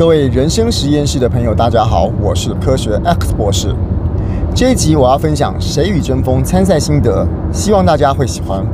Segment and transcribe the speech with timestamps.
[0.00, 3.76] 各位人生实验室的朋友，大家好，我是科学 X 博士。
[4.54, 8.64] 这一集我要分享《谁与争锋》参赛心得，希望大家会喜欢。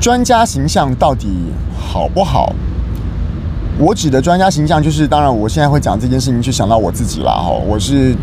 [0.00, 1.26] 专家形象到底
[1.76, 2.54] 好不好？
[3.76, 7.50] 我指的专家形象，就是当然我现在会讲这件事情，就想到我自己了哈。
[7.50, 8.14] 我是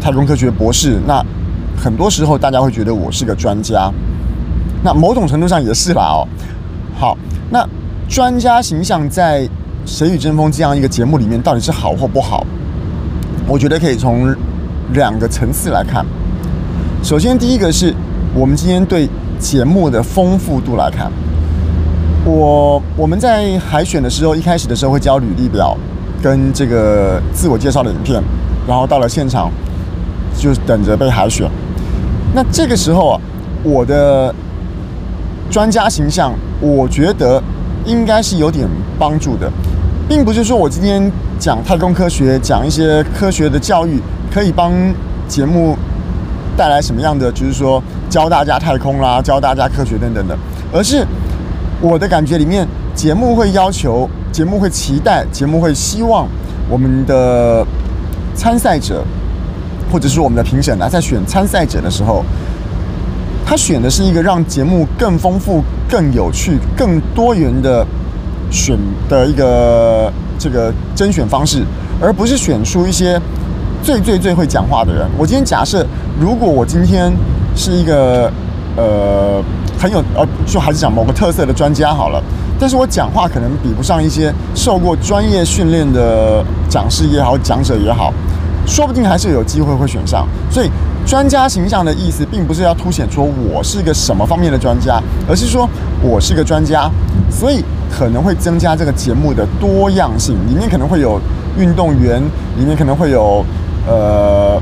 [0.00, 1.22] 太空科学博士，那
[1.76, 3.92] 很多时候大家会觉得我是个专家，
[4.84, 6.28] 那某种程度上也是啦哦。
[6.94, 7.18] 好，
[7.50, 7.66] 那
[8.08, 9.42] 专家形象在
[9.84, 12.46] 《谁与争锋》这样一个节目里面到底是好或不好？
[13.48, 14.32] 我觉得可以从
[14.92, 16.06] 两个层次来看。
[17.02, 17.92] 首先，第一个是
[18.34, 19.08] 我们今天对。
[19.36, 21.10] 节目的丰富度来看，
[22.24, 25.76] 我我们在海选的时候，一开始的时候会交履历表
[26.22, 28.22] 跟这个自我介绍的影片，
[28.66, 29.50] 然后到了现场
[30.38, 31.50] 就等着被海选。
[32.32, 33.20] 那这个时候啊，
[33.64, 34.32] 我的
[35.54, 37.40] 专家形象，我觉得
[37.84, 39.48] 应该是有点帮助的，
[40.08, 44.00] 并不是说我今天讲太空科学，讲一些科学的教育，
[44.32, 44.72] 可以帮
[45.28, 45.76] 节目
[46.56, 47.80] 带来什么样的，就是说。
[48.10, 50.36] 教大家太空啦，教大家科学等等的，
[50.72, 51.04] 而是
[51.80, 56.28] 我的感觉里面，节目会要求，节目会期待，节目会希望
[56.68, 57.66] 我们的
[58.36, 59.02] 参赛者，
[59.90, 62.24] 或者是我们的评审啊，在选参赛者的时候，
[63.46, 67.86] 他选的是一个让节目更丰富、更有趣、更多元的
[68.50, 68.78] 选
[69.08, 71.62] 的一个这个甄选方式，
[72.00, 73.20] 而不是选出一些
[73.82, 75.06] 最最最会讲话的人。
[75.18, 75.86] 我今天假设，
[76.18, 77.12] 如果我今天
[77.54, 78.32] 是一个
[78.76, 79.42] 呃
[79.78, 82.22] 很有呃，就还是讲某个特色的专家好了。
[82.58, 88.12] 但是我讲话可能比不上一些受过专业训练的讲师也好，讲者也好，
[88.66, 90.26] 说不定还是有机会会选上。
[90.50, 90.70] 所以
[91.06, 95.68] 专家形象的意思，并不是要凸显出我是一个什么方面的专家，而是说
[96.02, 96.90] 我是个专家，
[97.30, 100.34] 所以可能会增加这个节目的多样性。
[100.48, 101.20] 里面可能会有
[101.56, 102.22] 运动员，
[102.58, 103.44] 里面可能会有
[103.86, 104.60] 呃。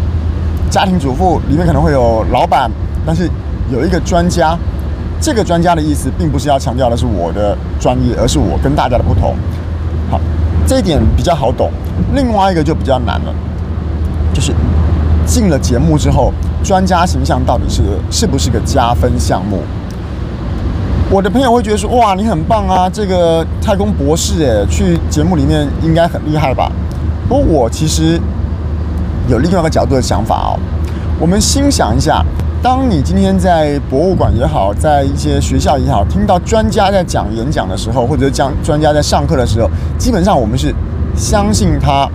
[0.70, 2.70] 家庭主妇里面可能会有老板，
[3.04, 3.28] 但是
[3.70, 4.56] 有一个专家。
[5.20, 9.36] 这个专家的意思并不是要强调的是我的专业，而是我跟大家的不同。
[10.10, 10.18] 好，
[10.66, 11.70] 这一点比较好懂。
[12.14, 13.34] 另外一个就比较难了，
[14.32, 14.52] 就是
[15.26, 16.32] 进了节目之后，
[16.62, 19.58] 专家形象到底是是不是个加分项目？
[21.10, 26.70] 我的朋友会觉得说：“哇，你很棒啊，这个太空博士诶，去节目里面应该很厉害吧？”
[27.28, 28.20] 不过我其实。
[29.28, 30.58] 有另外一个角度的想法哦，
[31.20, 32.24] 我们心想一下，
[32.60, 40.74] 当你今天在博物馆也好，在一些学校也好，听到专家在讲演讲的时候，或者讲专家在上课的时候，基本上我们是
[41.16, 42.10] 相信他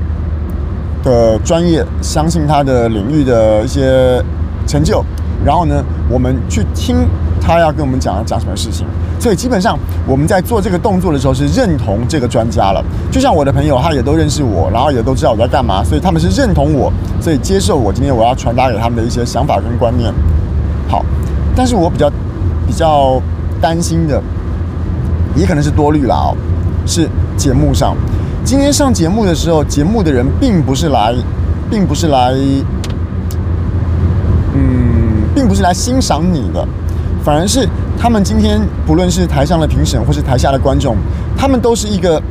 [1.03, 4.21] 的专业，相信他的领域的一些
[4.65, 5.03] 成就，
[5.45, 7.07] 然后呢，我们去听。
[7.39, 8.85] 他要跟我们讲讲什么事情，
[9.21, 12.83] 所以基本上我们在做这个动作的时候是认同这个专家了。
[13.09, 16.91] 就像我的朋友，他也都认识我，然后也都知道我在干嘛，所以他们是认同我，
[17.21, 20.13] 所以接受我今天我要传达给他们的一些想法跟观念。
[20.89, 21.05] 好，
[21.55, 22.09] 但是我比较
[22.65, 23.21] 比较
[23.61, 24.21] 担心的，
[25.33, 26.35] 也可能是多虑了哦，
[26.85, 27.95] 是节目上，
[28.47, 31.13] 今天上节目的时候，节目的人并不是来，
[31.69, 32.31] 并不是来，
[34.53, 36.65] 嗯，并不是来欣赏你的。
[37.25, 37.67] 反而是
[37.99, 40.95] 他们今天不论是台上的评审或是台下的观众，
[41.35, 42.23] 他们都是一个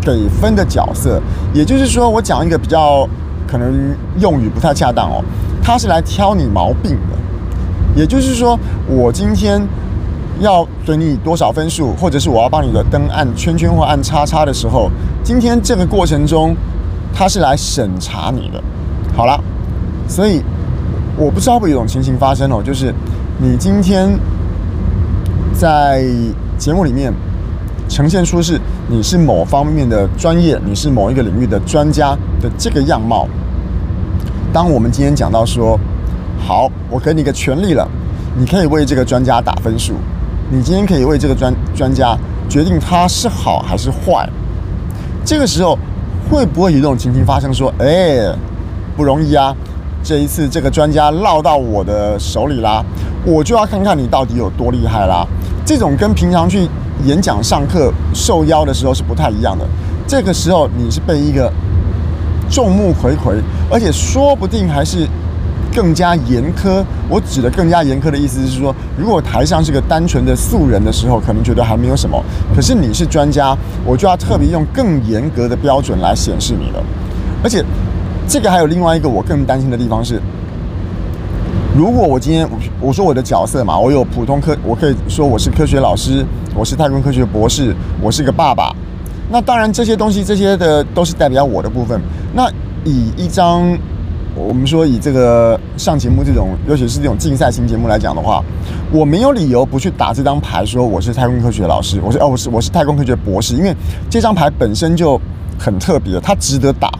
[0.00, 1.22] 给分的角色。
[1.54, 3.08] 也就是说，我讲一个比较
[3.46, 5.22] 可能用语不太恰当哦，
[5.62, 7.16] 他是来挑你毛病的。
[7.94, 8.58] 也就是说，
[8.88, 9.62] 我今天
[10.40, 14.90] 要给你多少分数，或者是我要帮你的灯按圈圈或按叉叉的时候，
[15.22, 16.54] 今天这个过程中
[17.14, 18.62] 他是来审查你的。
[19.16, 19.38] 好了，
[20.08, 20.42] 所以
[21.16, 22.94] 我不知道会不会有种情形发生哦，就是。
[23.38, 24.18] 你今天
[25.52, 26.02] 在
[26.56, 27.12] 节目里面
[27.86, 28.58] 呈现出是
[28.88, 33.28] 你是某方面的专业，你是某一个领域的专家的这个样貌。
[34.54, 35.78] 当我们今天讲到说，
[36.38, 37.86] 好，我给你个权利了，
[38.38, 39.92] 你可以为这个专家打分数，
[40.50, 42.16] 你今天可以为这个专专家
[42.48, 44.28] 决定他是好还是坏。
[45.24, 45.76] 这个时候
[46.30, 47.52] 会不会有这种情形发生？
[47.52, 48.32] 说，哎，
[48.96, 49.54] 不容易啊，
[50.04, 52.84] 这一次这个专家落到我的手里啦。
[53.24, 55.26] 我就要看看你到底有多厉害啦！
[55.64, 56.68] 这种跟平常去
[57.04, 59.66] 演讲、上课受邀的时候是不太一样的。
[60.06, 61.52] 这个时候你是被一个
[62.48, 65.08] 众目睽睽，而且说不定还是
[65.76, 66.82] 更加严苛。
[67.06, 72.18] 我指的更加严苛的意思是说，如果台上是个单纯的素人的时候，可能觉得还没有什么。
[72.54, 76.82] 可是你是专家，我就要特别用更严格的标准来显示你了。
[77.44, 77.62] 而且
[78.26, 80.18] 这个还有另外一个我更担心的地方是。
[81.76, 82.48] 如果我今天
[82.80, 86.24] 我说我的角色嘛，我有普通科，我可以说我是科学老师，
[86.54, 88.74] 我是太空科学博士，我是个爸爸。
[89.28, 92.00] 那当然这些东西，这些的都是代表我的部分。
[92.32, 92.50] 那
[92.84, 93.76] 以一张
[94.36, 98.44] 我们说以这个上节目这种，尤其是这种竞赛型节目来讲的话，
[98.92, 103.74] 我没有理由不去打这张牌，说我是太空科学老师，我是哦，我是我是太空科学博士，因为
[104.10, 105.18] 这张牌本身就
[105.58, 106.90] 很特别，它值得打，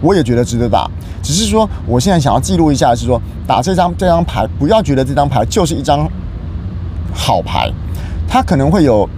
[0.00, 0.88] 我也觉得值得打。
[1.20, 6.08] 只是说，我现在想要记录一下，是说打这张这张牌，不要觉得这张牌就是一张
[7.12, 7.68] 好牌，
[8.28, 9.08] 它可能会有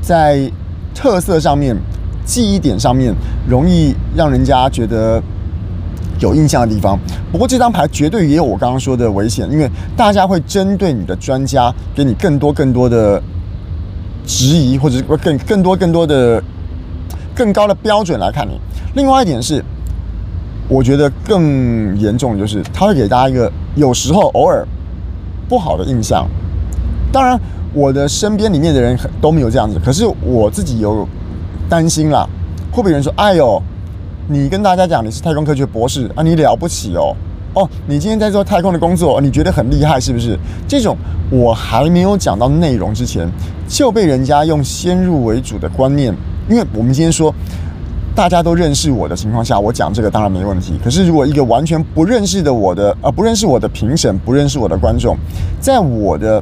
[0.00, 0.50] 在
[0.94, 1.76] 特色上面、
[2.24, 3.14] 记忆点上面
[3.46, 5.22] 容易让人家觉得。
[6.20, 6.98] 有印象的地方，
[7.32, 13.20] 不过这张牌绝对也有我刚刚说的危险，因为大家会针对你的专家，给你更多更多的
[14.26, 16.42] 质疑，或者是更更多更多的
[17.34, 18.60] 更高的标准来看你。
[18.94, 19.64] 另外一点是，
[20.68, 24.66] 我觉得更严重的就是，他会给大家一个有时候偶尔
[25.48, 26.28] 不好的印象。
[27.10, 27.40] 当然，
[27.72, 31.08] 我的身边里面的人都没有这样子，可是我自己有
[31.68, 32.28] 担心啦，
[32.70, 33.60] 会不会有人说：“哎呦。”
[34.32, 37.12] 你跟大家讲你是太空科学博士啊，你了不起哦
[37.52, 40.38] 哦，你今天在做太空的工作，你觉得很厉害是不是？
[40.68, 40.96] 这种
[41.32, 43.28] 我还没有讲到内容之前，
[43.66, 46.14] 就被人家用先入为主的观念，
[46.48, 47.34] 因为我们今天说
[48.14, 50.78] 大家都认识我的情况下，我讲这个当然没问题。
[50.84, 55.16] 可是如果一个完全不认识的我的呃不认识我的评审，不认识我的观众，
[55.58, 56.40] 在我的。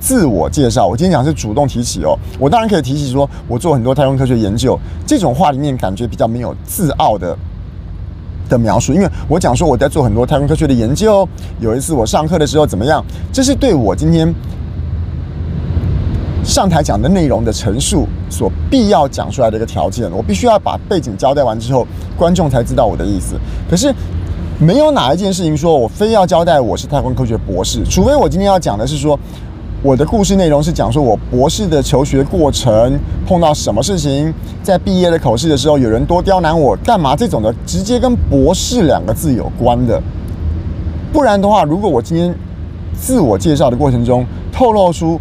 [0.00, 2.18] 自我介绍，我今天讲是主动提起哦。
[2.38, 4.76] 我当然可以提起说，我做很多太空科学研究，
[5.06, 7.36] 这种话里面感觉比较没有自傲的
[8.48, 8.94] 的描述。
[8.94, 11.28] 因为我讲说我在做很多太空科学的研究，
[11.60, 14.34] 有一次我上课的时候怎么样，这是对我今天
[16.42, 20.10] 上台讲的内容的陈述所必要讲出来的一个条件。
[20.10, 21.86] 我必须要把背景交代完之后，
[22.16, 23.34] 观众才知道我的意思。
[23.68, 23.94] 可是
[24.58, 29.18] 没有哪一件事情说我非要交代我是太空科学博士，除非我今天要讲的是说。
[29.82, 34.30] 我的故事内容是讲说，我博士的求学过程碰到什么事情，
[34.62, 39.98] 在毕业的口试的时候，有人多刁难我，干嘛这种的，直接跟博士两个字有关的。
[41.10, 42.34] 不然的话，如果我今天
[42.92, 45.18] 自我介绍的过程中透露出，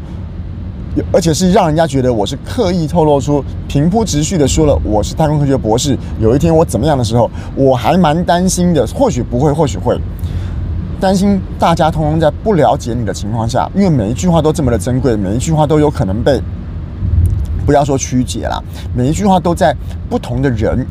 [1.14, 9.98] 而且是让人家觉得我是刻意透露出平铺直叙的说了我是太空科学博士，有一天我怎么样的时候，我还蛮担心的，或许不会，或许会。
[11.00, 16.42] 担心大家通通在不了解你的情况下，因为每一句话都这么的珍贵，每一句话都有可能被
[17.66, 18.62] 不要说曲解啦，
[18.94, 19.74] 每一句话都在
[20.10, 20.86] 不同的人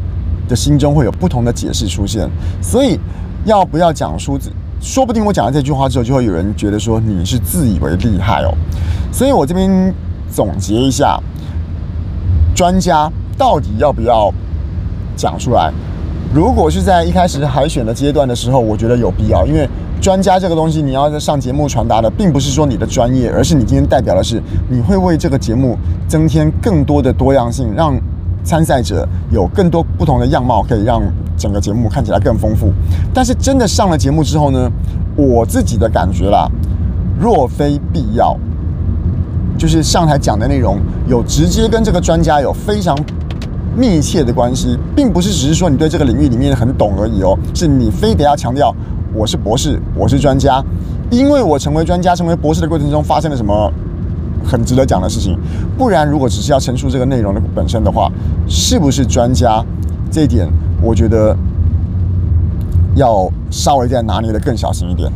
[0.49, 2.29] 的心中会有不同的解释出现，
[2.63, 2.99] 所以
[3.45, 4.39] 要不要讲出，
[4.81, 8.55] 说不定我讲了这句话之后，就会有人觉得说你是自以为厉害哦。
[9.13, 9.93] 所以我这边
[10.31, 11.21] 总结一下，
[12.55, 14.33] 专家到底要不要
[15.17, 15.71] 讲出来？
[16.33, 19.69] 如果是在一开始海选的阶段的时候，我觉得有必要，因为。
[20.01, 25.77] 专家这个东西，你要在上节目传达的，并不是说你的专业，而是你今天代表的是，你会为这个节目
[26.07, 27.99] 增添更多的多样性，让
[28.45, 31.03] 参赛者有更多不同的样貌，可以让
[31.37, 32.73] 整个节目看起来更丰富。
[33.13, 34.71] 但是真的上了节目之后呢，
[35.17, 36.49] 我自己的感觉啦，
[37.19, 38.39] 若非必要，
[39.59, 40.79] 就是上台讲的内容
[41.09, 42.97] 有直接跟这个专家有非常
[43.77, 48.75] 密切的关系，并不是只是说你对这个领域里面很懂而已哦，是你非得要强调。
[49.15, 50.63] 我是博士，我是专家，
[51.11, 53.73] 因为我成为专家、成为博士的过程中发生了什么
[54.45, 55.37] 很值得讲的事情。
[55.79, 58.13] 不然，如果只是要陈述这个内容的本身的话，
[58.47, 59.65] 是不是专家
[60.11, 60.47] 这一点，
[60.83, 61.35] 我觉得
[62.95, 65.11] 要稍微再拿捏的更小心一点。